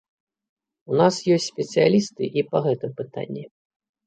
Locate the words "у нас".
0.93-1.19